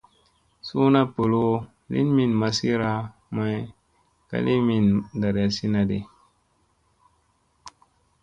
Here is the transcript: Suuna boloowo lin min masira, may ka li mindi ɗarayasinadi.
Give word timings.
Suuna 0.67 1.01
boloowo 1.13 1.57
lin 1.91 2.07
min 2.17 2.31
masira, 2.41 2.91
may 3.35 3.57
ka 4.29 4.37
li 4.45 4.53
mindi 4.67 4.97
ɗarayasinadi. 5.21 5.97